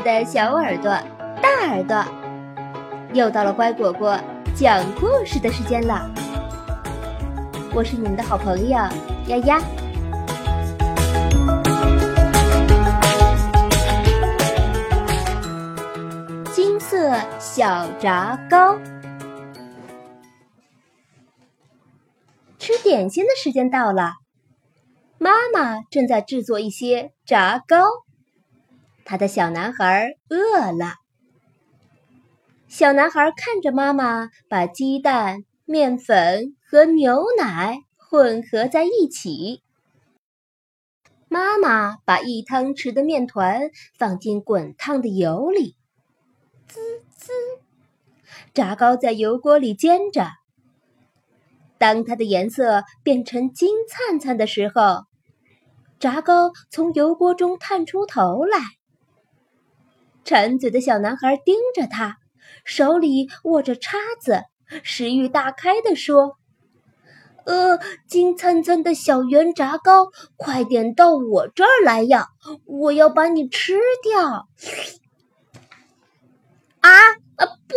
[0.00, 0.90] 的小耳朵、
[1.42, 2.04] 大耳朵，
[3.12, 4.18] 又到了乖果果
[4.54, 6.10] 讲故事的时间了。
[7.74, 8.78] 我是你们的好朋友
[9.26, 9.60] 丫丫。
[16.52, 18.78] 金色小炸糕，
[22.58, 24.14] 吃点心的时间到了。
[25.18, 28.07] 妈妈正在制作一些炸糕。
[29.10, 30.96] 他的小男孩饿了。
[32.68, 39.62] 小男孩看着妈妈把鸡蛋、面粉和牛奶混合在一起。
[41.26, 45.74] 妈妈把一汤匙的面团放进滚烫的油里，
[46.66, 46.78] 滋
[47.16, 47.32] 滋，
[48.52, 50.26] 炸糕在油锅里煎着。
[51.78, 55.04] 当它的颜色变成金灿灿的时候，
[55.98, 58.58] 炸糕从油锅中探出头来。
[60.28, 62.18] 馋嘴的小男孩盯着他，
[62.62, 64.42] 手里握着叉子，
[64.82, 66.36] 食欲大开地说
[67.46, 72.26] ：“呃，金灿灿的小圆炸糕，快点到我这儿来呀！
[72.66, 74.20] 我要把你吃掉！”
[76.80, 76.90] 啊
[77.36, 77.74] 啊不！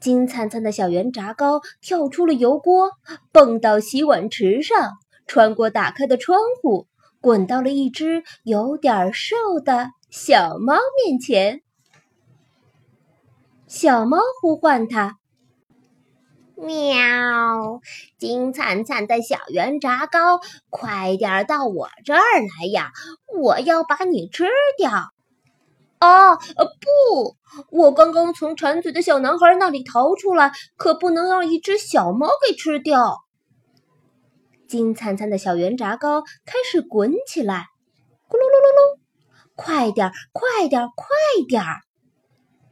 [0.00, 2.92] 金灿灿的小圆炸糕跳出了油锅，
[3.30, 4.92] 蹦到洗碗池上，
[5.26, 6.86] 穿过打开的窗户，
[7.20, 9.90] 滚到了一只有点瘦的。
[10.10, 11.60] 小猫面前，
[13.66, 15.18] 小猫呼唤它
[16.56, 17.80] ：“喵！
[18.16, 22.90] 金灿灿的小圆炸糕，快点到我这儿来呀！
[23.38, 24.48] 我要把你吃
[24.78, 24.90] 掉！”
[26.00, 27.36] 啊，不！
[27.70, 33.18] 我刚刚从馋嘴的小男孩那里逃出来，可不能让一只小猫给吃掉。
[34.66, 37.66] 金灿灿的小圆炸糕开始滚起来，
[38.26, 39.07] 咕噜噜噜噜。
[39.60, 41.08] 快点儿，快点儿，快
[41.48, 41.80] 点儿！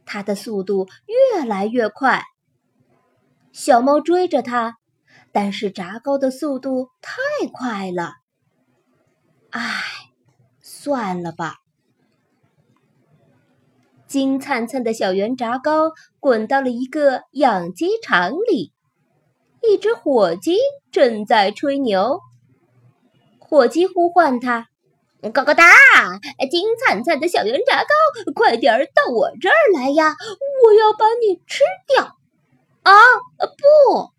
[0.05, 2.23] 它的速度越来越快。
[3.51, 4.77] 小猫追着它，
[5.33, 7.11] 但是炸糕的速度太
[7.51, 8.13] 快了。
[9.49, 9.83] 唉，
[10.61, 11.55] 算了吧。
[14.07, 18.71] 金灿灿的小圆炸糕滚到了一个养鸡场里，
[19.61, 20.55] 一只火鸡
[20.89, 22.21] 正在吹牛。
[23.39, 24.69] 火鸡呼唤它。
[25.31, 25.63] 高高大，
[26.49, 30.15] 金灿灿的小圆炸糕，快点儿到我这儿来呀！
[30.63, 32.17] 我要把你吃掉！
[32.83, 32.93] 啊，
[33.37, 34.11] 不！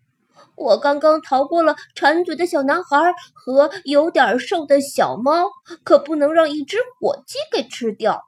[0.55, 5.49] 我刚刚逃过了馋嘴的小男孩和有点瘦的小猫，
[5.83, 8.23] 可不能让一只火鸡给吃掉。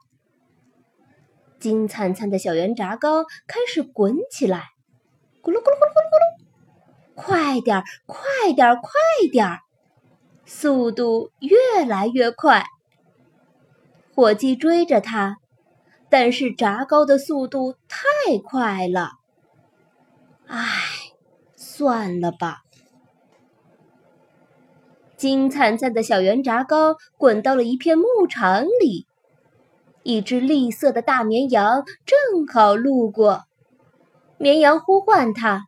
[1.60, 4.70] 金灿灿的小圆炸糕开始滚起来，
[5.42, 7.22] 咕噜咕噜咕噜咕噜咕噜！
[7.24, 8.90] 快点儿，快点儿，快
[9.30, 9.58] 点儿！
[10.54, 12.66] 速度越来越快，
[14.14, 15.38] 火鸡追着它，
[16.10, 19.12] 但是炸糕的速度太快了。
[20.46, 20.68] 唉，
[21.56, 22.60] 算了吧。
[25.16, 29.06] 金灿灿的小圆炸糕滚到了一片牧场里，
[30.02, 33.44] 一只栗色的大绵羊正好路过，
[34.36, 35.64] 绵羊呼唤它。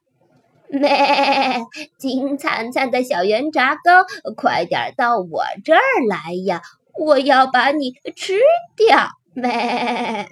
[0.79, 1.61] 咩！
[1.99, 4.05] 金灿灿的小圆炸糕，
[4.37, 6.63] 快点到我这儿来呀！
[6.99, 8.39] 我要把你吃
[8.77, 9.09] 掉！
[9.33, 10.29] 咩！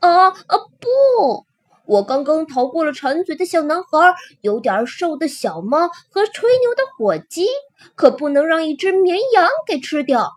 [0.00, 0.34] 啊啊
[0.80, 1.46] 不！
[1.86, 7.48] 我刚刚逃过了馋嘴的小男孩，有点瘦的小猫和吹牛的火鸡，
[7.96, 10.30] 可不能让一只绵羊给吃掉。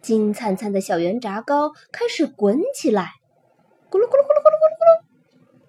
[0.00, 3.14] 金灿灿的小圆炸糕开始滚起来，
[3.90, 5.09] 咕噜咕噜咕噜咕噜咕噜咕噜。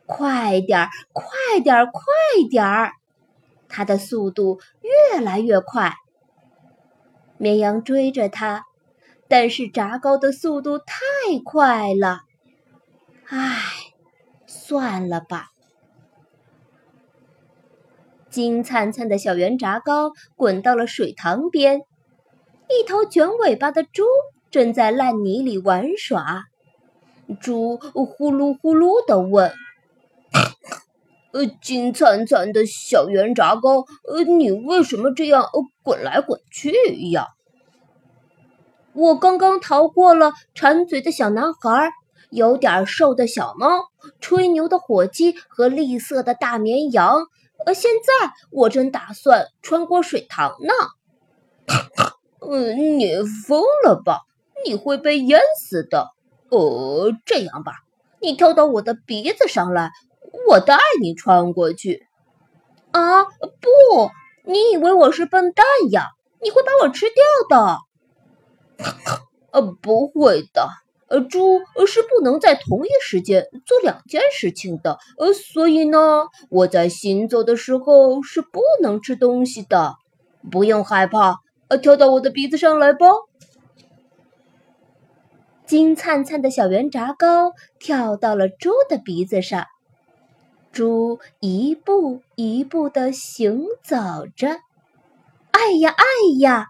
[0.05, 2.03] 快点儿，快点儿，快
[2.49, 2.91] 点儿！
[3.69, 5.93] 它的速度越来越快。
[7.37, 8.65] 绵羊追着它，
[9.27, 10.95] 但是炸糕的速度太
[11.43, 12.19] 快了。
[13.27, 13.57] 唉，
[14.45, 15.47] 算了吧。
[18.29, 21.81] 金灿灿的小圆炸糕滚到了水塘边，
[22.69, 24.03] 一头卷尾巴的猪
[24.49, 26.43] 正在烂泥里玩耍。
[27.39, 29.53] 猪呼噜呼噜地问。
[31.31, 35.47] 呃，金灿灿的小圆炸糕，呃，你为什么这样
[35.81, 36.71] 滚来滚去
[37.11, 37.29] 呀？
[38.93, 41.89] 我刚刚逃过了馋嘴的小男孩，
[42.29, 43.69] 有点瘦的小猫，
[44.19, 47.27] 吹牛的火鸡和栗色的大绵羊，
[47.65, 50.73] 呃，现在我正打算穿过水塘呢。
[52.41, 54.23] 呃，你疯了吧？
[54.65, 56.09] 你会被淹死的。
[56.49, 57.71] 呃，这样吧，
[58.19, 59.91] 你跳到我的鼻子上来。
[60.49, 62.07] 我带你穿过去，
[62.91, 63.23] 啊！
[63.25, 64.11] 不，
[64.43, 66.09] 你以为我是笨蛋呀？
[66.41, 67.77] 你会把我吃掉的。
[69.51, 70.69] 呃，不会的，
[71.07, 79.95] 呃，猪是不能在同一时间做两件事情的，呃，所以呢，我在行走的时候是不能吃东西的。
[80.51, 81.37] 不用害怕，
[81.67, 83.05] 呃，跳到我的鼻子上来吧。
[85.67, 89.67] 金灿灿的小圆炸糕跳到了猪的鼻子上，
[90.71, 93.95] 猪一步一步的行走
[94.35, 94.49] 着。
[95.51, 96.05] 哎呀哎
[96.39, 96.67] 呀！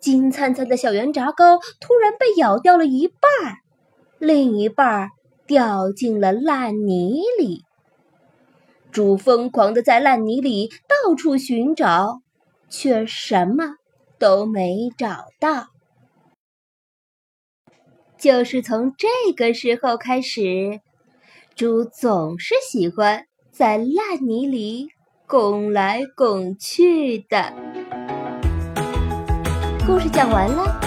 [0.00, 3.58] 金灿灿的小圆炸糕突然被咬掉了一半儿。
[4.18, 5.10] 另一半
[5.46, 7.64] 掉进了烂泥里，
[8.90, 12.20] 猪疯狂的在烂泥里到处寻找，
[12.68, 13.76] 却什么
[14.18, 15.68] 都没找到。
[18.18, 20.80] 就是从这个时候开始，
[21.54, 23.26] 猪总是喜欢
[23.60, 24.88] 在烂泥里
[25.26, 27.52] 拱来拱去的。
[29.86, 30.80] 故事讲完了，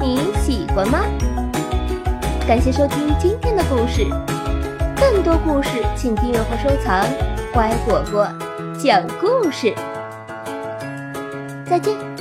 [0.00, 1.04] 你喜欢吗？
[2.44, 4.04] 感谢收听今天的故事，
[4.96, 7.06] 更多故事请订阅和收藏
[7.54, 8.26] “乖果果
[8.76, 9.72] 讲故事”。
[11.64, 12.15] 再见。